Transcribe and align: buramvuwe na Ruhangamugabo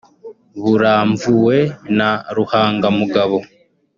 buramvuwe 0.63 1.57
na 1.97 2.09
Ruhangamugabo 2.35 3.37